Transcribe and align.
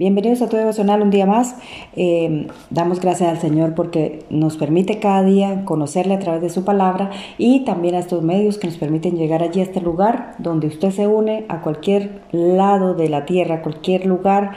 Bienvenidos 0.00 0.40
a 0.40 0.48
tu 0.48 0.56
devocional 0.56 1.02
un 1.02 1.10
día 1.10 1.26
más. 1.26 1.56
Eh, 1.94 2.46
damos 2.70 3.00
gracias 3.00 3.28
al 3.28 3.38
Señor 3.38 3.74
porque 3.74 4.24
nos 4.30 4.56
permite 4.56 4.98
cada 4.98 5.22
día 5.22 5.66
conocerle 5.66 6.14
a 6.14 6.18
través 6.18 6.40
de 6.40 6.48
su 6.48 6.64
palabra 6.64 7.10
y 7.36 7.66
también 7.66 7.94
a 7.94 7.98
estos 7.98 8.22
medios 8.22 8.56
que 8.56 8.66
nos 8.66 8.78
permiten 8.78 9.18
llegar 9.18 9.42
allí 9.42 9.60
a 9.60 9.64
este 9.64 9.82
lugar 9.82 10.36
donde 10.38 10.68
usted 10.68 10.90
se 10.90 11.06
une 11.06 11.44
a 11.50 11.60
cualquier 11.60 12.22
lado 12.32 12.94
de 12.94 13.10
la 13.10 13.26
tierra, 13.26 13.60
cualquier 13.60 14.06
lugar 14.06 14.52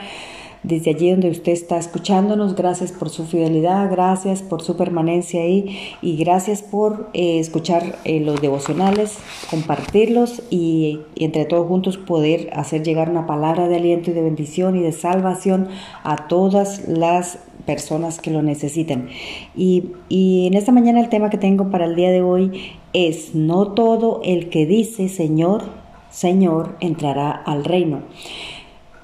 desde 0.64 0.90
allí 0.90 1.10
donde 1.10 1.30
usted 1.30 1.52
está 1.52 1.78
escuchándonos. 1.78 2.56
Gracias 2.56 2.90
por 2.90 3.10
su 3.10 3.24
fidelidad, 3.26 3.90
gracias 3.90 4.42
por 4.42 4.62
su 4.62 4.76
permanencia 4.76 5.42
ahí 5.42 5.78
y 6.02 6.16
gracias 6.16 6.62
por 6.62 7.10
eh, 7.12 7.38
escuchar 7.38 7.98
eh, 8.04 8.20
los 8.20 8.40
devocionales, 8.40 9.18
compartirlos 9.50 10.42
y, 10.50 11.00
entre 11.16 11.44
todos 11.44 11.68
juntos 11.68 11.98
poder 11.98 12.50
hacer 12.54 12.82
llegar 12.82 13.10
una 13.10 13.26
palabra 13.26 13.68
de 13.68 13.76
aliento 13.76 14.10
y 14.10 14.14
de 14.14 14.22
bendición 14.22 14.76
y 14.76 14.80
de 14.80 14.92
salvación 14.92 15.68
a 16.02 16.26
todas 16.28 16.88
las 16.88 17.38
personas 17.66 18.20
que 18.20 18.30
lo 18.30 18.42
necesiten. 18.42 19.08
Y, 19.54 19.92
y 20.08 20.46
en 20.46 20.54
esta 20.54 20.72
mañana 20.72 21.00
el 21.00 21.08
tema 21.08 21.30
que 21.30 21.38
tengo 21.38 21.70
para 21.70 21.84
el 21.84 21.94
día 21.94 22.10
de 22.10 22.22
hoy 22.22 22.72
es, 22.92 23.34
no 23.34 23.72
todo 23.72 24.20
el 24.24 24.48
que 24.48 24.66
dice 24.66 25.08
Señor, 25.08 25.62
Señor 26.10 26.76
entrará 26.80 27.30
al 27.30 27.64
reino. 27.64 28.02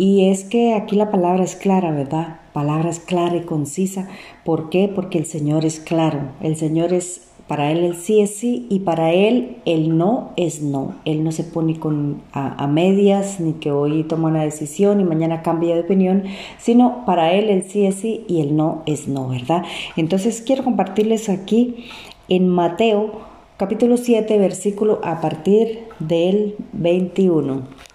Y 0.01 0.31
es 0.31 0.45
que 0.45 0.73
aquí 0.73 0.97
la 0.97 1.11
palabra 1.11 1.45
es 1.45 1.57
clara, 1.57 1.91
¿verdad? 1.91 2.39
Palabra 2.55 2.89
es 2.89 3.01
clara 3.01 3.37
y 3.37 3.43
concisa. 3.43 4.09
¿Por 4.47 4.71
qué? 4.71 4.89
Porque 4.89 5.19
el 5.19 5.27
Señor 5.27 5.67
es 5.67 5.79
claro. 5.79 6.21
El 6.41 6.57
Señor 6.57 6.95
es, 6.95 7.29
para 7.47 7.71
Él 7.71 7.85
el 7.85 7.97
sí 7.97 8.23
es 8.23 8.35
sí 8.35 8.67
y 8.71 8.79
para 8.79 9.13
Él 9.13 9.59
el 9.67 9.99
no 9.99 10.31
es 10.39 10.63
no. 10.63 10.95
Él 11.05 11.23
no 11.23 11.33
se 11.33 11.45
pone 11.45 11.79
con, 11.79 12.23
a, 12.33 12.67
medias, 12.67 13.41
ni 13.41 13.53
que 13.53 13.73
hoy 13.73 14.05
toma 14.05 14.29
una 14.29 14.43
decisión 14.43 15.03
y 15.03 15.05
mañana 15.05 15.43
cambia 15.43 15.75
de 15.75 15.83
opinión, 15.83 16.25
sino 16.59 17.05
para 17.05 17.35
Él 17.35 17.51
el 17.51 17.65
sí 17.65 17.85
es 17.85 17.97
sí 17.97 18.25
y 18.27 18.41
el 18.41 18.57
no 18.57 18.83
es 18.87 19.07
no, 19.07 19.29
¿verdad? 19.29 19.65
Entonces 19.99 20.41
quiero 20.41 20.65
compartirles 20.65 21.29
aquí 21.29 21.91
en 22.31 22.49
Mateo 22.49 23.21
capítulo 23.59 23.99
7, 23.99 24.39
versículo 24.39 24.99
a 25.05 25.21
partir 25.21 25.81
del 25.99 26.55
21 26.73 27.90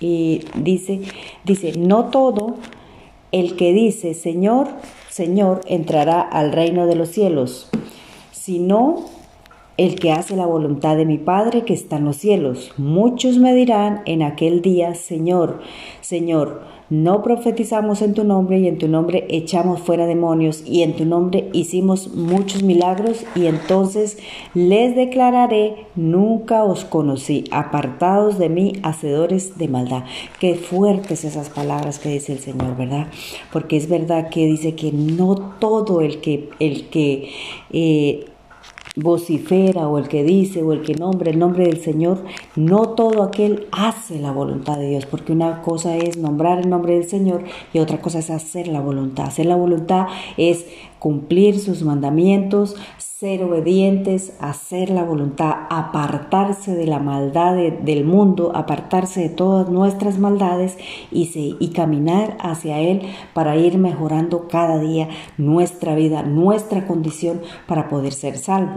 y 0.00 0.40
dice, 0.56 1.02
dice, 1.44 1.78
no 1.78 2.06
todo 2.06 2.56
el 3.32 3.56
que 3.56 3.72
dice 3.72 4.14
Señor, 4.14 4.68
Señor 5.08 5.60
entrará 5.66 6.20
al 6.20 6.52
reino 6.52 6.86
de 6.86 6.96
los 6.96 7.10
cielos, 7.10 7.68
sino 8.32 9.04
el 9.76 9.94
que 9.98 10.12
hace 10.12 10.36
la 10.36 10.46
voluntad 10.46 10.96
de 10.96 11.06
mi 11.06 11.18
Padre 11.18 11.64
que 11.64 11.72
está 11.72 11.96
en 11.96 12.04
los 12.04 12.16
cielos. 12.16 12.72
Muchos 12.76 13.38
me 13.38 13.54
dirán 13.54 14.02
en 14.04 14.22
aquel 14.22 14.62
día, 14.62 14.94
Señor, 14.94 15.60
Señor, 16.00 16.62
no 16.90 17.22
profetizamos 17.22 18.02
en 18.02 18.14
tu 18.14 18.24
nombre 18.24 18.58
y 18.58 18.66
en 18.66 18.78
tu 18.78 18.88
nombre 18.88 19.24
echamos 19.30 19.80
fuera 19.80 20.06
demonios 20.06 20.64
y 20.66 20.82
en 20.82 20.96
tu 20.96 21.04
nombre 21.04 21.48
hicimos 21.52 22.14
muchos 22.14 22.64
milagros 22.64 23.24
y 23.36 23.46
entonces 23.46 24.18
les 24.54 24.96
declararé, 24.96 25.86
nunca 25.94 26.64
os 26.64 26.84
conocí, 26.84 27.44
apartados 27.52 28.38
de 28.38 28.48
mí, 28.48 28.72
hacedores 28.82 29.56
de 29.56 29.68
maldad. 29.68 30.02
Qué 30.40 30.56
fuertes 30.56 31.24
esas 31.24 31.48
palabras 31.48 32.00
que 32.00 32.08
dice 32.08 32.32
el 32.32 32.40
Señor, 32.40 32.76
¿verdad? 32.76 33.06
Porque 33.52 33.76
es 33.76 33.88
verdad 33.88 34.28
que 34.28 34.46
dice 34.46 34.74
que 34.74 34.90
no 34.90 35.36
todo 35.60 36.00
el 36.00 36.20
que, 36.20 36.50
el 36.58 36.88
que 36.88 37.30
eh, 37.72 38.26
vocifera 38.96 39.88
o 39.88 39.98
el 39.98 40.08
que 40.08 40.24
dice 40.24 40.62
o 40.62 40.72
el 40.72 40.82
que 40.82 40.94
nombra 40.94 41.30
el 41.30 41.38
nombre 41.38 41.64
del 41.64 41.80
Señor, 41.80 42.24
no 42.56 42.90
todo 42.90 43.22
aquel 43.22 43.68
hace 43.72 44.18
la 44.18 44.32
voluntad 44.32 44.78
de 44.78 44.88
Dios, 44.88 45.06
porque 45.06 45.32
una 45.32 45.62
cosa 45.62 45.96
es 45.96 46.16
nombrar 46.16 46.58
el 46.58 46.68
nombre 46.68 46.94
del 46.94 47.08
Señor 47.08 47.44
y 47.72 47.78
otra 47.78 48.00
cosa 48.00 48.18
es 48.18 48.30
hacer 48.30 48.68
la 48.68 48.80
voluntad. 48.80 49.26
Hacer 49.26 49.46
la 49.46 49.56
voluntad 49.56 50.06
es 50.36 50.66
cumplir 50.98 51.58
sus 51.58 51.82
mandamientos, 51.82 52.76
ser 52.98 53.44
obedientes, 53.44 54.32
hacer 54.40 54.88
la 54.88 55.04
voluntad, 55.04 55.52
apartarse 55.68 56.74
de 56.74 56.86
la 56.86 57.00
maldad 57.00 57.54
del 57.54 58.04
mundo, 58.04 58.52
apartarse 58.54 59.20
de 59.20 59.28
todas 59.28 59.68
nuestras 59.68 60.18
maldades 60.18 60.78
y, 61.10 61.56
y 61.60 61.68
caminar 61.68 62.38
hacia 62.40 62.80
Él 62.80 63.02
para 63.34 63.56
ir 63.56 63.76
mejorando 63.76 64.48
cada 64.48 64.78
día 64.78 65.10
nuestra 65.36 65.94
vida, 65.94 66.22
nuestra 66.22 66.86
condición 66.86 67.42
para 67.66 67.90
poder 67.90 68.14
ser 68.14 68.38
salvos. 68.38 68.69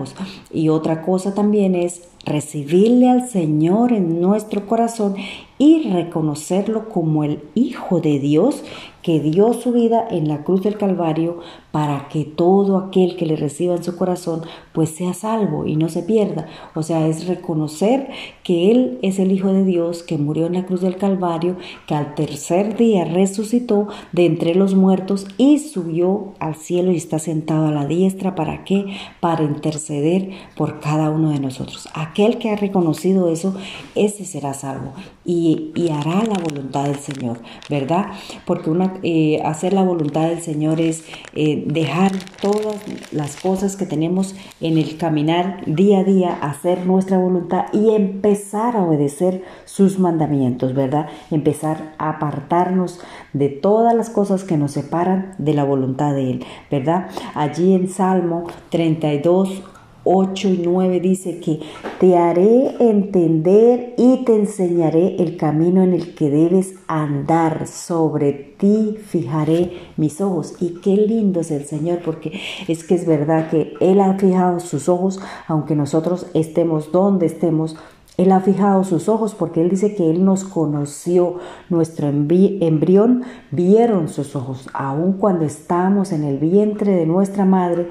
Y 0.51 0.69
otra 0.69 1.01
cosa 1.01 1.33
también 1.33 1.75
es 1.75 2.01
recibirle 2.25 3.09
al 3.09 3.29
Señor 3.29 3.93
en 3.93 4.21
nuestro 4.21 4.65
corazón 4.67 5.15
y 5.57 5.89
reconocerlo 5.89 6.89
como 6.89 7.23
el 7.23 7.43
Hijo 7.55 8.01
de 8.01 8.19
Dios 8.19 8.63
que 9.03 9.19
dio 9.19 9.53
su 9.53 9.73
vida 9.73 10.07
en 10.09 10.29
la 10.29 10.43
cruz 10.43 10.63
del 10.63 10.77
Calvario 10.77 11.39
para 11.71 12.07
que 12.07 12.23
todo 12.23 12.77
aquel 12.77 13.17
que 13.17 13.25
le 13.25 13.35
reciba 13.35 13.75
en 13.75 13.83
su 13.83 13.97
corazón 13.97 14.43
pues 14.71 14.91
sea 14.91 15.13
salvo 15.13 15.65
y 15.65 15.75
no 15.75 15.89
se 15.89 16.03
pierda. 16.03 16.47
O 16.73 16.83
sea, 16.83 17.05
es 17.07 17.27
reconocer 17.27 18.09
que 18.43 18.71
Él 18.71 18.99
es 19.01 19.19
el 19.19 19.31
Hijo 19.31 19.51
de 19.51 19.65
Dios 19.65 20.03
que 20.03 20.17
murió 20.17 20.45
en 20.47 20.53
la 20.53 20.65
cruz 20.65 20.81
del 20.81 20.95
Calvario, 20.95 21.57
que 21.85 21.95
al 21.95 22.15
tercer 22.15 22.77
día 22.77 23.03
resucitó 23.03 23.87
de 24.13 24.25
entre 24.25 24.55
los 24.55 24.73
muertos 24.73 25.27
y 25.37 25.59
subió 25.59 26.33
al 26.39 26.55
cielo 26.55 26.91
y 26.91 26.97
está 26.97 27.19
sentado 27.19 27.67
a 27.67 27.71
la 27.71 27.85
diestra. 27.85 28.35
¿Para 28.35 28.63
qué? 28.63 28.85
Para 29.19 29.43
interceder 29.43 30.29
por 30.55 30.79
cada 30.79 31.09
uno 31.09 31.31
de 31.31 31.39
nosotros. 31.39 31.89
Aquel 31.93 32.37
que 32.37 32.51
ha 32.51 32.55
reconocido 32.55 33.27
eso, 33.29 33.53
ese 33.95 34.23
será 34.23 34.53
salvo 34.53 34.93
y, 35.25 35.52
y 35.75 35.89
hará 35.89 36.23
la 36.23 36.37
voluntad 36.39 36.85
del 36.85 36.97
Señor, 36.97 37.39
¿verdad? 37.69 38.07
Porque 38.45 38.69
una 38.69 38.93
eh, 39.03 39.41
hacer 39.43 39.73
la 39.73 39.83
voluntad 39.83 40.27
del 40.29 40.41
Señor 40.41 40.79
es 40.79 41.03
eh, 41.33 41.63
dejar 41.67 42.11
todas 42.41 42.77
las 43.11 43.35
cosas 43.35 43.75
que 43.75 43.85
tenemos 43.85 44.35
en 44.61 44.77
el 44.77 44.97
caminar 44.97 45.63
día 45.65 45.99
a 45.99 46.03
día, 46.03 46.37
hacer 46.41 46.85
nuestra 46.85 47.17
voluntad 47.17 47.65
y 47.73 47.95
empezar 47.95 48.75
a 48.75 48.83
obedecer 48.83 49.43
sus 49.65 49.99
mandamientos, 49.99 50.73
¿verdad? 50.73 51.07
Empezar 51.31 51.93
a 51.97 52.11
apartarnos 52.11 52.99
de 53.33 53.49
todas 53.49 53.95
las 53.95 54.09
cosas 54.09 54.43
que 54.43 54.57
nos 54.57 54.71
separan 54.71 55.35
de 55.37 55.53
la 55.53 55.63
voluntad 55.63 56.13
de 56.13 56.31
Él, 56.31 56.45
¿verdad? 56.69 57.07
Allí 57.33 57.73
en 57.73 57.89
Salmo 57.89 58.45
32, 58.69 59.63
8 60.03 60.47
y 60.49 60.61
9 60.65 60.99
dice 60.99 61.39
que 61.39 61.59
te 61.99 62.17
haré 62.17 62.75
entender 62.79 63.93
y 63.97 64.23
te 64.25 64.35
enseñaré 64.35 65.15
el 65.17 65.37
camino 65.37 65.81
en 65.81 65.93
el 65.93 66.15
que 66.15 66.29
debes 66.29 66.75
andar. 66.87 67.67
Sobre 67.67 68.33
ti 68.33 68.97
fijaré 69.05 69.71
mis 69.97 70.21
ojos. 70.21 70.55
Y 70.59 70.81
qué 70.81 70.97
lindo 70.97 71.39
es 71.39 71.51
el 71.51 71.65
Señor, 71.65 71.99
porque 72.03 72.39
es 72.67 72.83
que 72.83 72.95
es 72.95 73.05
verdad 73.05 73.49
que 73.49 73.73
Él 73.79 74.01
ha 74.01 74.17
fijado 74.17 74.59
sus 74.59 74.89
ojos, 74.89 75.19
aunque 75.47 75.75
nosotros 75.75 76.27
estemos 76.33 76.91
donde 76.91 77.25
estemos. 77.25 77.75
Él 78.15 78.31
ha 78.31 78.41
fijado 78.41 78.83
sus 78.83 79.09
ojos 79.09 79.33
porque 79.33 79.61
Él 79.61 79.69
dice 79.71 79.95
que 79.95 80.07
Él 80.07 80.23
nos 80.23 80.43
conoció, 80.43 81.37
nuestro 81.69 82.07
embrión, 82.07 83.23
vieron 83.49 84.07
sus 84.07 84.35
ojos, 84.35 84.69
aun 84.73 85.13
cuando 85.13 85.45
estábamos 85.45 86.11
en 86.11 86.23
el 86.23 86.37
vientre 86.37 86.91
de 86.91 87.07
nuestra 87.07 87.43
madre, 87.43 87.89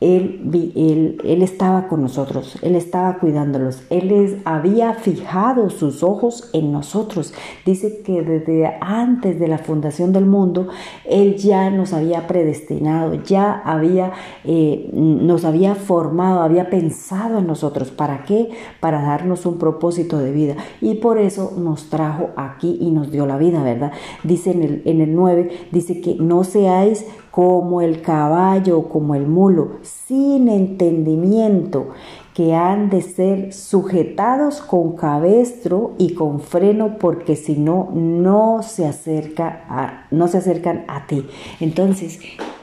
él, 0.00 0.42
él, 0.76 1.18
él, 1.24 1.42
estaba 1.42 1.88
con 1.88 2.02
nosotros, 2.02 2.58
Él 2.60 2.76
estaba 2.76 3.18
cuidándolos, 3.18 3.82
Él 3.88 4.08
les 4.08 4.36
había 4.44 4.92
fijado 4.92 5.70
sus 5.70 6.02
ojos 6.02 6.50
en 6.52 6.70
nosotros. 6.70 7.32
Dice 7.64 8.02
que 8.04 8.20
desde 8.20 8.76
antes 8.82 9.40
de 9.40 9.48
la 9.48 9.56
fundación 9.56 10.12
del 10.12 10.26
mundo, 10.26 10.68
Él 11.06 11.36
ya 11.36 11.70
nos 11.70 11.94
había 11.94 12.26
predestinado, 12.26 13.14
ya 13.24 13.62
había, 13.64 14.12
eh, 14.44 14.90
nos 14.92 15.46
había 15.46 15.74
formado, 15.74 16.42
había 16.42 16.68
pensado 16.68 17.38
en 17.38 17.46
nosotros. 17.46 17.90
¿Para 17.90 18.24
qué? 18.24 18.50
Para 18.80 19.00
darnos 19.00 19.46
un 19.46 19.58
propósito 19.58 20.18
de 20.18 20.30
vida. 20.30 20.56
Y 20.82 20.96
por 20.96 21.16
eso 21.16 21.54
nos 21.56 21.88
trajo 21.88 22.32
aquí 22.36 22.76
y 22.82 22.90
nos 22.90 23.10
dio 23.10 23.24
la 23.24 23.38
vida, 23.38 23.62
¿verdad? 23.62 23.92
Dice 24.24 24.50
en 24.50 24.62
el, 24.62 24.82
en 24.84 25.00
el 25.00 25.14
9, 25.14 25.68
dice 25.72 26.02
que 26.02 26.16
no 26.16 26.44
seáis 26.44 27.06
como 27.36 27.82
el 27.82 28.00
caballo 28.00 28.88
como 28.88 29.14
el 29.14 29.26
mulo, 29.26 29.72
sin 29.82 30.48
entendimiento, 30.48 31.88
que 32.32 32.54
han 32.54 32.88
de 32.88 33.02
ser 33.02 33.52
sujetados 33.52 34.62
con 34.62 34.96
cabestro 34.96 35.92
y 35.98 36.14
con 36.14 36.40
freno, 36.40 36.96
porque 36.98 37.36
si 37.36 37.56
no, 37.58 37.90
no 37.92 38.62
se, 38.62 38.86
acerca 38.86 39.66
a, 39.68 40.06
no 40.10 40.28
se 40.28 40.38
acercan 40.38 40.86
a 40.88 41.06
ti. 41.06 41.26
Entonces, 41.60 42.20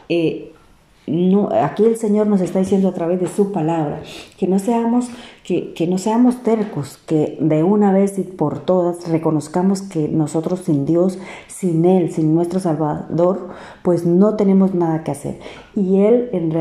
eh, 0.10 0.53
no, 1.06 1.50
aquí 1.52 1.84
el 1.84 1.98
Señor 1.98 2.28
nos 2.28 2.40
está 2.40 2.60
diciendo 2.60 2.88
a 2.88 2.94
través 2.94 3.20
de 3.20 3.28
su 3.28 3.52
palabra 3.52 4.02
que 4.38 4.48
no 4.48 4.58
seamos 4.58 5.10
que, 5.44 5.74
que, 5.74 5.88
no 5.88 5.98
seamos 5.98 6.42
tercos, 6.44 6.98
que 7.06 7.38
de 7.42 7.64
una 7.64 7.92
vez 7.92 8.18
y 8.18 8.24
por 8.24 8.60
todas 8.60 9.10
reconozcamos 9.10 9.82
que 9.82 10.08
nosotros 10.08 10.62
sin 10.62 10.86
Dios, 10.86 11.20
sin 11.48 11.84
Él, 11.84 12.12
sin 12.14 12.34
nuestro 12.34 12.62
Salvador, 12.62 13.50
pues 13.84 14.06
no 14.06 14.36
tenemos 14.38 14.74
nada 14.74 15.04
que 15.04 15.12
hacer. 15.12 15.40
Y 15.76 15.98
Él, 16.00 16.30
en 16.32 16.52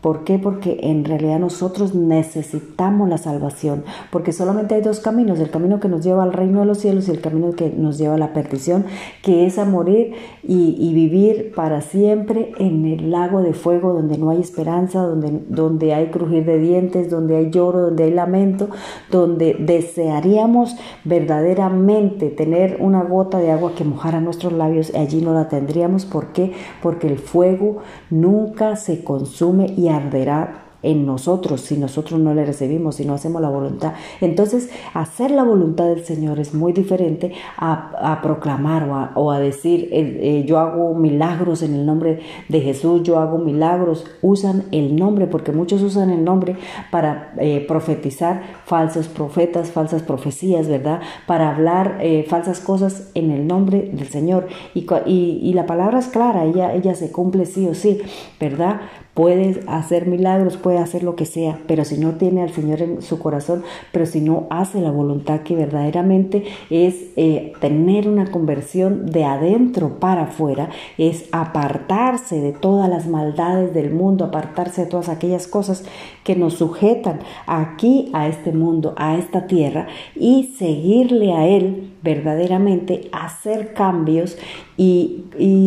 ¿Por 0.00 0.24
qué? 0.24 0.38
Porque 0.38 0.78
en 0.82 1.04
realidad 1.04 1.38
nosotros 1.38 1.94
necesitamos 1.94 3.08
la 3.10 3.18
salvación, 3.18 3.84
porque 4.10 4.32
solamente 4.32 4.74
hay 4.74 4.80
dos 4.80 5.00
caminos, 5.00 5.38
el 5.40 5.50
camino 5.50 5.78
que 5.78 5.88
nos 5.88 6.02
lleva 6.02 6.22
al 6.22 6.32
reino 6.32 6.60
de 6.60 6.66
los 6.66 6.78
cielos 6.78 7.06
y 7.08 7.10
el 7.10 7.20
camino 7.20 7.52
que 7.52 7.68
nos 7.68 7.98
lleva 7.98 8.14
a 8.14 8.18
la 8.18 8.32
perdición, 8.32 8.86
que 9.22 9.44
es 9.44 9.58
a 9.58 9.66
morir 9.66 10.14
y, 10.42 10.90
vivir 10.90 11.52
para 11.54 11.82
siempre 11.82 12.52
en 12.58 12.84
el 12.84 13.10
lago 13.10 13.42
de 13.42 13.52
fuego 13.52 13.92
donde 13.92 14.18
no 14.18 14.30
hay 14.30 14.40
esperanza, 14.40 15.02
donde, 15.02 15.40
donde 15.48 15.94
hay 15.94 16.06
crujir 16.06 16.44
de 16.44 16.58
dientes, 16.58 17.10
donde 17.10 17.36
hay 17.36 17.50
lloro, 17.50 17.80
donde 17.80 18.04
hay 18.04 18.10
lamento, 18.10 18.68
donde 19.10 19.56
desearíamos 19.58 20.76
verdaderamente 21.04 22.30
tener 22.30 22.78
una 22.80 23.04
gota 23.04 23.38
de 23.38 23.52
agua 23.52 23.74
que 23.74 23.84
mojara 23.84 24.20
nuestros 24.20 24.52
labios, 24.52 24.90
y 24.92 24.96
allí 24.96 25.20
no 25.20 25.32
la 25.32 25.48
tendríamos. 25.48 26.06
¿Por 26.06 26.32
qué? 26.32 26.52
Porque 26.82 27.06
el 27.06 27.18
fuego 27.18 27.78
nunca 28.10 28.76
se 28.76 29.04
consume 29.04 29.66
y 29.76 29.89
arderá 29.90 30.70
en 30.82 31.04
nosotros 31.06 31.60
si 31.60 31.76
nosotros 31.76 32.20
no 32.20 32.34
le 32.34 32.44
recibimos, 32.44 32.96
si 32.96 33.04
no 33.04 33.14
hacemos 33.14 33.42
la 33.42 33.48
voluntad. 33.48 33.94
Entonces, 34.20 34.70
hacer 34.94 35.30
la 35.30 35.44
voluntad 35.44 35.86
del 35.86 36.04
Señor 36.04 36.38
es 36.38 36.54
muy 36.54 36.72
diferente 36.72 37.32
a, 37.56 38.20
proclamar 38.22 39.10
o 39.14 39.30
a, 39.30 39.38
decir, 39.38 39.88
eh, 39.92 40.18
eh, 40.20 40.44
yo 40.46 40.58
hago 40.58 40.94
milagros 40.94 41.62
en 41.62 41.74
el 41.74 41.86
nombre 41.86 42.20
de 42.48 42.60
Jesús, 42.60 43.02
yo 43.02 43.18
hago 43.18 43.38
milagros. 43.38 44.04
Usan 44.22 44.64
el 44.72 44.96
nombre, 44.96 45.26
porque 45.26 45.52
muchos 45.52 45.82
usan 45.82 46.10
el 46.10 46.24
nombre 46.24 46.56
para 46.90 47.34
eh, 47.38 47.64
profetizar 47.66 48.42
falsos 48.64 49.08
profetas, 49.08 49.70
falsas 49.70 50.02
profecías, 50.02 50.68
¿verdad? 50.68 51.00
Para 51.26 51.50
hablar 51.50 52.00
falsas 52.28 52.60
cosas 52.60 53.10
en 53.14 53.30
el 53.30 53.46
nombre 53.46 53.90
del 53.92 54.08
Señor. 54.08 54.46
Y, 54.74 55.52
la 55.54 55.66
palabra 55.66 55.98
es 55.98 56.06
clara, 56.06 56.44
ella 56.44 56.94
se 56.94 57.10
cumple 57.10 57.44
sí 57.44 57.66
o 57.66 57.74
sí, 57.74 58.00
¿verdad? 58.38 58.80
Puede 59.14 59.60
hacer 59.66 60.06
milagros, 60.06 60.56
puede 60.56 60.78
hacer 60.78 61.02
lo 61.02 61.16
que 61.16 61.26
sea, 61.26 61.58
pero 61.66 61.84
si 61.84 61.98
no 61.98 62.12
tiene 62.12 62.42
al 62.42 62.50
Señor 62.50 62.82
en 62.82 63.02
su 63.02 63.18
corazón, 63.18 63.62
pero 63.92 64.06
si 64.06 64.20
no 64.20 64.46
hace 64.50 64.80
la 64.80 64.90
voluntad 64.90 65.40
que 65.40 65.56
verdaderamente 65.56 66.44
es 66.70 66.94
eh, 67.16 67.52
tener 67.60 68.08
una 68.08 68.30
conversión 68.30 69.06
de 69.06 69.24
adentro 69.24 69.98
para 69.98 70.22
afuera, 70.22 70.70
es 70.98 71.24
apartarse 71.32 72.40
de 72.40 72.52
todas 72.52 72.88
las 72.88 73.06
maldades 73.06 73.74
del 73.74 73.90
mundo, 73.92 74.24
apartarse 74.24 74.82
de 74.82 74.90
todas 74.90 75.08
aquellas 75.08 75.46
cosas 75.46 75.84
que 76.24 76.36
nos 76.36 76.54
sujetan 76.54 77.20
aquí 77.46 78.10
a 78.12 78.28
este 78.28 78.52
mundo, 78.52 78.94
a 78.96 79.16
esta 79.16 79.46
tierra 79.46 79.88
y 80.14 80.54
seguirle 80.58 81.32
a 81.32 81.46
Él 81.46 81.92
verdaderamente, 82.02 83.08
hacer 83.12 83.74
cambios 83.74 84.38
y, 84.76 85.24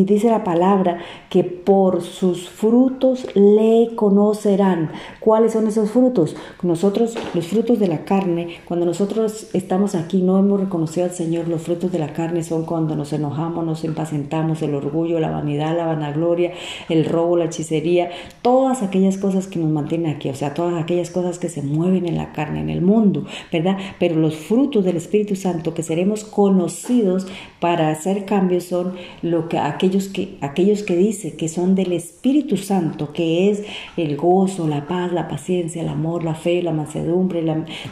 dice 0.07 0.30
la 0.30 0.44
palabra 0.44 0.97
que 1.30 1.44
por 1.44 2.01
sus 2.01 2.50
frutos 2.50 3.27
le 3.35 3.91
conocerán. 3.95 4.89
¿Cuáles 5.19 5.53
son 5.53 5.68
esos 5.68 5.91
frutos? 5.91 6.35
Nosotros, 6.63 7.15
los 7.35 7.47
frutos 7.47 7.80
de 7.80 7.88
la 7.88 8.06
carne, 8.06 8.57
cuando 8.65 8.88
nosotros 8.88 9.50
estamos 9.53 9.94
aquí, 9.94 10.24
no 10.24 10.39
hemos 10.39 10.59
reconocido 10.59 11.06
al 11.06 11.12
Señor, 11.12 11.47
los 11.47 11.62
frutos 11.62 11.91
de 11.91 12.00
la 12.00 12.13
carne 12.13 12.44
son 12.44 12.65
cuando 12.65 12.95
nos 12.95 13.13
enojamos, 13.13 13.63
nos 13.65 13.83
impacientamos, 13.83 14.63
el 14.63 14.74
orgullo, 14.74 15.19
la 15.19 15.30
vanidad, 15.30 15.77
la 15.77 15.85
vanagloria, 15.85 16.53
el 16.89 17.06
robo, 17.06 17.38
la 17.38 17.45
hechicería, 17.45 18.09
todas 18.41 18.81
aquellas 18.81 19.18
cosas 19.18 19.47
que 19.47 19.59
nos 19.59 19.69
mantienen 19.69 20.15
aquí, 20.15 20.30
o 20.30 20.35
sea, 20.35 20.56
todas 20.56 20.81
aquellas 20.81 21.12
cosas 21.12 21.38
que 21.38 21.50
se 21.50 21.62
mueven 21.62 22.07
en 22.07 22.18
la 22.18 22.33
carne, 22.33 22.62
en 22.62 22.71
el 22.71 22.81
mundo, 22.81 23.25
¿verdad? 23.51 23.77
Pero 24.00 24.15
los 24.15 24.35
frutos 24.35 24.83
del 24.83 24.97
Espíritu 24.97 25.35
Santo 25.35 25.75
que 25.75 25.83
seremos 25.83 26.22
conocidos 26.23 27.27
para 27.59 27.91
hacer 27.91 28.25
cambios 28.25 28.65
son 28.65 28.95
lo 29.21 29.47
que 29.47 29.57
aquellos 29.57 30.09
que 30.09 30.37
aquellos 30.41 30.83
que 30.83 30.97
dice 30.97 31.37
que 31.37 31.47
son 31.47 31.75
del 31.75 31.93
Espíritu 31.93 32.57
Santo, 32.57 33.13
que 33.13 33.49
es 33.49 33.63
el 33.95 34.17
gozo, 34.17 34.67
la 34.67 34.85
paz, 34.85 35.13
la 35.13 35.29
paciencia, 35.29 35.81
el 35.81 35.87
amor, 35.87 36.23
la 36.23 36.35
fe, 36.35 36.61
la 36.61 36.73
mansedumbre, 36.73 37.43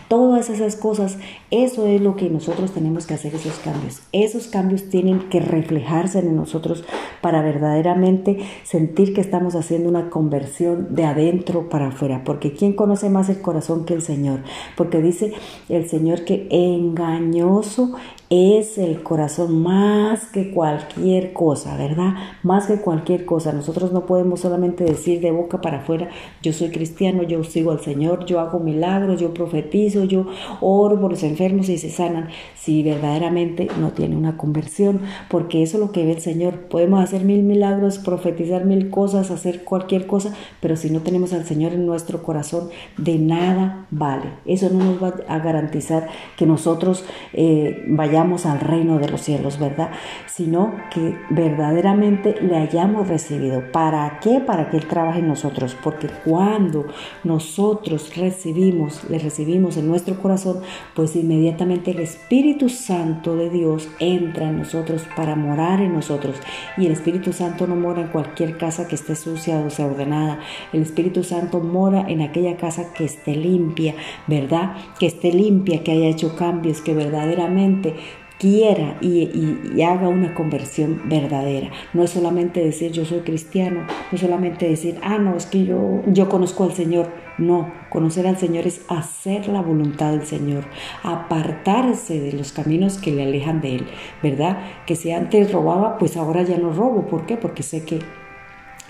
todas 0.09 0.49
esas 0.49 0.75
cosas, 0.75 1.17
eso 1.51 1.87
es 1.87 2.01
lo 2.01 2.15
que 2.15 2.29
nosotros 2.29 2.71
tenemos 2.71 3.05
que 3.05 3.13
hacer 3.13 3.33
esos 3.33 3.59
cambios. 3.59 4.01
Esos 4.11 4.47
cambios 4.47 4.89
tienen 4.89 5.29
que 5.29 5.39
reflejarse 5.39 6.19
en 6.19 6.35
nosotros 6.35 6.83
para 7.21 7.41
verdaderamente 7.41 8.39
sentir 8.63 9.13
que 9.13 9.21
estamos 9.21 9.55
haciendo 9.55 9.89
una 9.89 10.09
conversión 10.09 10.95
de 10.95 11.05
adentro 11.05 11.69
para 11.69 11.87
afuera, 11.87 12.23
porque 12.25 12.53
¿quién 12.53 12.73
conoce 12.73 13.09
más 13.09 13.29
el 13.29 13.41
corazón 13.41 13.85
que 13.85 13.93
el 13.93 14.01
Señor? 14.01 14.41
Porque 14.75 15.01
dice 15.01 15.33
el 15.69 15.87
Señor 15.87 16.25
que 16.25 16.47
engañoso 16.49 17.93
es 18.31 18.77
el 18.77 19.03
corazón 19.03 19.61
más 19.61 20.25
que 20.27 20.51
cualquier 20.51 21.33
cosa, 21.33 21.75
¿verdad? 21.75 22.13
Más 22.43 22.65
que 22.65 22.77
cualquier 22.77 23.25
cosa. 23.25 23.51
Nosotros 23.51 23.91
no 23.91 24.05
podemos 24.05 24.39
solamente 24.39 24.85
decir 24.85 25.19
de 25.19 25.31
boca 25.31 25.59
para 25.59 25.79
afuera, 25.79 26.07
yo 26.41 26.53
soy 26.53 26.69
cristiano, 26.69 27.23
yo 27.23 27.43
sigo 27.43 27.71
al 27.71 27.81
Señor, 27.81 28.23
yo 28.25 28.39
hago 28.39 28.61
milagros, 28.61 29.19
yo 29.19 29.33
profetizo, 29.33 30.05
yo 30.05 30.27
oro 30.61 30.99
por 31.01 31.11
los 31.11 31.23
enfermos 31.23 31.67
y 31.67 31.77
se 31.77 31.89
sanan, 31.89 32.29
si 32.55 32.83
verdaderamente 32.83 33.67
no 33.81 33.91
tiene 33.91 34.15
una 34.15 34.37
conversión, 34.37 35.01
porque 35.29 35.61
eso 35.61 35.75
es 35.75 35.83
lo 35.83 35.91
que 35.91 36.05
ve 36.05 36.13
el 36.13 36.21
Señor. 36.21 36.53
Podemos 36.69 37.03
hacer 37.03 37.25
mil 37.25 37.43
milagros, 37.43 37.97
profetizar 37.97 38.63
mil 38.63 38.89
cosas, 38.89 39.29
hacer 39.29 39.65
cualquier 39.65 40.07
cosa, 40.07 40.33
pero 40.61 40.77
si 40.77 40.89
no 40.89 41.01
tenemos 41.01 41.33
al 41.33 41.43
Señor 41.43 41.73
en 41.73 41.85
nuestro 41.85 42.23
corazón, 42.23 42.69
de 42.97 43.19
nada 43.19 43.87
vale. 43.91 44.29
Eso 44.45 44.69
no 44.69 44.85
nos 44.85 45.03
va 45.03 45.15
a 45.27 45.39
garantizar 45.39 46.07
que 46.37 46.45
nosotros 46.45 47.03
eh, 47.33 47.83
vayamos 47.89 48.20
al 48.21 48.59
reino 48.59 48.99
de 48.99 49.09
los 49.09 49.21
cielos, 49.21 49.57
¿verdad? 49.57 49.89
Sino 50.27 50.75
que 50.93 51.17
verdaderamente 51.31 52.35
le 52.39 52.55
hayamos 52.55 53.07
recibido. 53.07 53.71
¿Para 53.71 54.19
qué? 54.19 54.39
Para 54.39 54.69
que 54.69 54.77
Él 54.77 54.85
trabaje 54.87 55.19
en 55.19 55.27
nosotros. 55.27 55.75
Porque 55.83 56.07
cuando 56.23 56.85
nosotros 57.23 58.15
recibimos, 58.15 59.09
le 59.09 59.17
recibimos 59.17 59.75
en 59.77 59.87
nuestro 59.87 60.19
corazón, 60.21 60.61
pues 60.93 61.15
inmediatamente 61.15 61.91
el 61.91 61.99
Espíritu 61.99 62.69
Santo 62.69 63.35
de 63.35 63.49
Dios 63.49 63.89
entra 63.99 64.49
en 64.49 64.59
nosotros 64.59 65.03
para 65.15 65.35
morar 65.35 65.81
en 65.81 65.93
nosotros. 65.93 66.35
Y 66.77 66.85
el 66.85 66.91
Espíritu 66.91 67.33
Santo 67.33 67.65
no 67.65 67.75
mora 67.75 68.01
en 68.01 68.09
cualquier 68.09 68.57
casa 68.57 68.87
que 68.87 68.95
esté 68.95 69.15
sucia 69.15 69.59
o 69.59 69.63
desordenada. 69.63 70.39
El 70.73 70.83
Espíritu 70.83 71.23
Santo 71.23 71.59
mora 71.59 72.05
en 72.07 72.21
aquella 72.21 72.55
casa 72.55 72.93
que 72.93 73.05
esté 73.05 73.35
limpia, 73.35 73.95
¿verdad? 74.27 74.75
Que 74.99 75.07
esté 75.07 75.33
limpia, 75.33 75.83
que 75.83 75.91
haya 75.91 76.07
hecho 76.07 76.35
cambios, 76.35 76.81
que 76.81 76.93
verdaderamente 76.93 77.95
quiera 78.41 78.97
y, 79.01 79.79
haga 79.83 80.07
una 80.07 80.33
conversión 80.33 81.03
verdadera. 81.05 81.69
No 81.93 82.03
es 82.03 82.09
solamente 82.09 82.63
decir 82.63 82.91
yo 82.91 83.05
soy 83.05 83.19
cristiano, 83.19 83.81
no 83.81 84.15
es 84.15 84.19
solamente 84.19 84.67
decir, 84.67 84.97
ah, 85.03 85.19
no, 85.19 85.37
es 85.37 85.45
que 85.45 85.63
yo, 85.63 86.01
yo 86.07 86.27
conozco 86.27 86.63
al 86.63 86.73
Señor. 86.73 87.07
No, 87.37 87.71
conocer 87.89 88.27
al 88.27 88.37
Señor 88.37 88.67
es 88.67 88.81
hacer 88.87 89.47
la 89.47 89.61
voluntad 89.61 90.11
del 90.11 90.25
Señor, 90.25 90.65
apartarse 91.01 92.19
de 92.19 92.33
los 92.33 92.51
caminos 92.51 92.97
que 92.97 93.11
le 93.11 93.23
alejan 93.23 93.61
de 93.61 93.75
Él, 93.75 93.87
¿verdad? 94.21 94.59
Que 94.85 94.95
si 94.95 95.11
antes 95.11 95.51
robaba, 95.51 95.97
pues 95.97 96.17
ahora 96.17 96.43
ya 96.43 96.57
no 96.57 96.73
robo. 96.73 97.07
¿Por 97.07 97.25
qué? 97.25 97.37
Porque 97.37 97.63
sé 97.63 97.85
que 97.85 97.99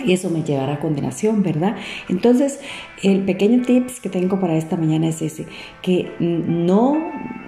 eso 0.08 0.30
me 0.30 0.44
llevará 0.44 0.74
a 0.74 0.80
condenación, 0.80 1.44
¿verdad? 1.44 1.76
Entonces, 2.10 2.60
el 3.04 3.22
pequeño 3.22 3.64
tips 3.64 4.00
que 4.00 4.10
tengo 4.10 4.40
para 4.40 4.56
esta 4.56 4.78
mañana 4.78 5.08
es 5.08 5.22
ese, 5.22 5.48
que 5.82 6.12
no, 6.20 6.98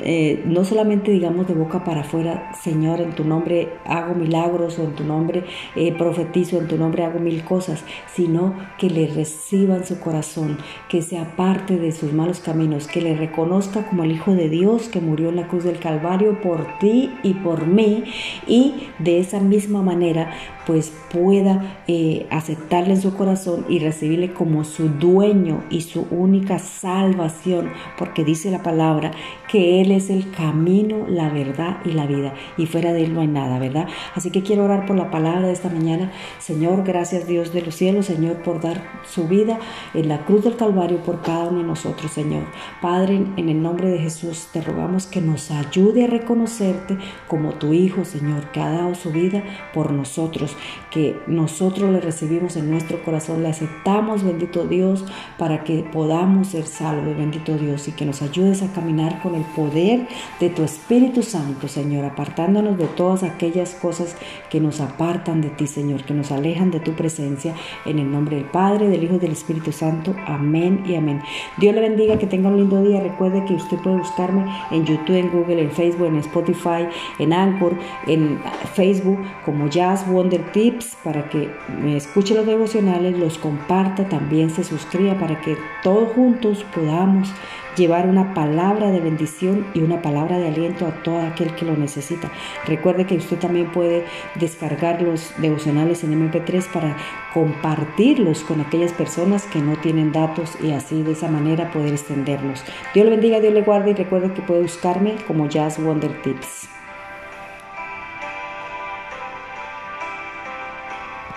eh, 0.02 0.44
no 0.46 0.66
solamente 0.66 1.12
digamos 1.12 1.48
de 1.48 1.54
boca 1.54 1.84
para 1.84 2.02
afuera, 2.02 2.52
Señor, 2.62 3.02
en 3.02 3.12
tu 3.12 3.24
nombre 3.24 3.70
hago 3.86 4.16
milagros 4.16 4.80
o 4.80 4.84
en 4.84 4.96
tu 4.96 5.04
nombre 5.04 5.44
eh, 5.76 5.94
profetizo, 5.94 6.58
en 6.58 6.68
tu 6.68 6.78
nombre 6.78 7.04
hago 7.04 7.20
mil 7.20 7.44
cosas, 7.44 7.84
sino 8.14 8.56
que 8.78 8.90
le 8.90 9.08
reciban 9.08 9.86
su 9.86 10.00
corazón, 10.00 10.58
que 10.90 11.02
se 11.02 11.18
aparte 11.18 11.78
de 11.78 11.92
sus 11.92 12.14
malos 12.14 12.40
caminos, 12.40 12.88
que 12.88 13.02
le 13.02 13.16
reconozca 13.16 13.88
como 13.88 14.04
el 14.04 14.12
Hijo 14.12 14.34
de 14.34 14.50
Dios 14.50 14.90
que 14.90 15.02
murió 15.02 15.30
en 15.30 15.36
la 15.36 15.48
cruz 15.48 15.64
del 15.64 15.80
Calvario 15.80 16.42
por 16.42 16.80
ti 16.80 17.12
y 17.24 17.34
por 17.36 17.68
mí 17.68 18.04
y 18.48 18.88
de 19.00 19.20
esa 19.20 19.40
misma 19.40 19.82
manera 19.82 20.32
pues 20.66 20.94
pueda 21.12 21.84
eh, 21.88 22.28
aceptarle 22.30 22.94
en 22.94 23.02
su 23.02 23.16
corazón 23.16 23.66
y 23.70 23.80
recibirle 23.80 24.34
como 24.34 24.64
su 24.64 24.90
dueño 24.90 25.64
y 25.70 25.82
su 25.82 26.08
única 26.10 26.60
salvación, 26.60 27.70
porque 27.98 28.24
dice 28.24 28.52
la 28.52 28.64
palabra 28.64 29.12
que 29.50 29.82
Él 29.82 29.92
es 29.92 30.10
el 30.10 30.32
camino, 30.32 31.06
la 31.08 31.30
verdad 31.30 31.78
y 31.86 31.92
la 31.92 32.06
vida, 32.06 32.34
y 32.58 32.66
fuera 32.66 32.94
de 32.94 33.04
Él 33.04 33.14
no 33.14 33.22
hay 33.22 33.28
nada, 33.28 33.60
¿verdad? 33.60 33.88
Así 34.16 34.32
que 34.32 34.44
quiero 34.44 34.66
orar 34.66 34.86
por 34.86 34.98
la 34.98 35.12
palabra 35.12 35.48
de 35.48 35.54
esta 35.54 35.70
mañana. 35.70 36.12
Señor, 36.40 36.84
gracias 36.84 37.28
Dios 37.28 37.54
de 37.54 37.62
los 37.62 37.76
cielos, 37.76 38.08
Señor, 38.08 38.38
por 38.38 38.62
dar 38.62 38.82
su 39.06 39.28
vida 39.28 39.60
en 39.94 40.08
la 40.08 40.26
cruz 40.26 40.44
del 40.44 40.56
Calvario 40.56 40.98
por 40.98 41.22
cada 41.22 41.46
uno 41.46 41.60
de 41.60 41.66
nosotros, 41.66 42.12
Señor. 42.12 42.44
Padre, 42.82 43.16
en 43.38 43.50
el 43.50 43.62
nombre 43.62 43.90
de 43.90 44.00
Jesús, 44.00 44.48
te 44.52 44.62
rogamos 44.62 45.06
que 45.08 45.22
nos 45.22 45.52
ayude 45.52 46.06
a 46.06 46.08
reconocerte 46.08 46.98
como 47.28 47.54
tu 47.54 47.74
Hijo, 47.74 48.06
Señor, 48.06 48.52
que 48.52 48.62
ha 48.62 48.70
dado 48.70 48.96
su 48.96 49.12
vida 49.12 49.44
por 49.74 49.92
nosotros, 49.92 50.53
que 50.92 51.20
nosotros 51.28 51.92
le 51.92 52.00
recibimos 52.00 52.56
en 52.56 52.70
nuestro 52.70 53.02
corazón, 53.04 53.44
le 53.44 53.50
aceptamos, 53.50 54.24
bendito 54.24 54.66
Dios, 54.66 55.06
para 55.38 55.64
que 55.64 55.84
podamos 55.84 56.50
ser 56.50 56.66
salvos, 56.66 57.18
bendito 57.18 57.58
Dios, 57.58 57.88
y 57.88 57.92
que 57.92 58.06
nos 58.06 58.22
ayudes 58.22 58.62
a 58.62 58.72
caminar 58.72 59.22
con 59.22 59.36
el 59.36 59.44
poder 59.44 60.08
de 60.40 60.50
tu 60.50 60.64
Espíritu 60.64 61.24
Santo, 61.24 61.68
Señor, 61.68 62.06
apartándonos 62.06 62.78
de 62.78 62.86
todas 62.86 63.24
aquellas 63.24 63.74
cosas 63.76 64.16
que 64.50 64.60
nos 64.60 64.82
apartan 64.82 65.42
de 65.42 65.50
ti, 65.50 65.68
Señor, 65.68 66.04
que 66.04 66.14
nos 66.14 66.32
alejan 66.32 66.72
de 66.72 66.80
tu 66.80 66.94
presencia, 66.94 67.56
en 67.86 68.00
el 68.00 68.12
nombre 68.12 68.38
del 68.38 68.46
Padre, 68.46 68.88
del 68.88 69.04
Hijo 69.04 69.16
y 69.16 69.20
del 69.20 69.32
Espíritu 69.32 69.72
Santo. 69.72 70.16
Amén 70.28 70.84
y 70.86 70.96
amén. 70.96 71.22
Dios 71.58 71.74
le 71.74 71.82
bendiga, 71.82 72.18
que 72.18 72.28
tenga 72.28 72.50
un 72.50 72.58
lindo 72.58 72.82
día. 72.84 73.02
Recuerde 73.02 73.44
que 73.46 73.54
usted 73.54 73.78
puede 73.78 73.98
buscarme 73.98 74.46
en 74.72 74.86
YouTube, 74.86 75.16
en 75.16 75.32
Google, 75.32 75.62
en 75.62 75.72
Facebook, 75.72 76.08
en 76.08 76.18
Spotify, 76.18 76.88
en 77.20 77.34
Anchor, 77.34 77.78
en 78.08 78.40
Facebook 78.74 79.20
como 79.46 79.68
Jazz 79.68 80.08
Wonder 80.08 80.43
Tips 80.52 80.98
para 81.04 81.30
que 81.30 81.50
me 81.82 81.98
escuche 81.98 82.34
los 82.34 82.46
devocionales, 82.46 83.18
los 83.18 83.38
comparta, 83.38 84.08
también 84.10 84.50
se 84.50 84.64
suscriba 84.64 85.18
para 85.18 85.40
que 85.42 85.58
todos 85.84 86.12
juntos 86.14 86.66
podamos 86.76 87.30
llevar 87.76 88.08
una 88.08 88.34
palabra 88.34 88.92
de 88.92 89.00
bendición 89.00 89.66
y 89.74 89.82
una 89.82 90.02
palabra 90.02 90.38
de 90.38 90.48
aliento 90.48 90.86
a 90.86 91.04
todo 91.04 91.22
aquel 91.22 91.56
que 91.56 91.66
lo 91.66 91.76
necesita. 91.76 92.32
Recuerde 92.66 93.06
que 93.06 93.16
usted 93.16 93.38
también 93.40 93.72
puede 93.72 94.06
descargar 94.36 95.02
los 95.02 95.34
devocionales 95.38 96.04
en 96.04 96.32
MP3 96.32 96.72
para 96.72 96.96
compartirlos 97.34 98.42
con 98.42 98.62
aquellas 98.62 98.94
personas 98.94 99.46
que 99.46 99.60
no 99.60 99.76
tienen 99.78 100.12
datos 100.12 100.58
y 100.62 100.72
así 100.72 101.02
de 101.04 101.14
esa 101.14 101.30
manera 101.30 101.72
poder 101.72 101.94
extenderlos. 101.94 102.64
Dios 102.94 103.06
le 103.06 103.12
bendiga, 103.12 103.40
Dios 103.40 103.54
le 103.54 103.62
guarde 103.62 103.92
y 103.92 103.96
recuerde 103.96 104.34
que 104.34 104.42
puede 104.42 104.62
buscarme 104.62 105.16
como 105.28 105.48
Jazz 105.48 105.84
Wonder 105.84 106.22
Tips. 106.22 106.70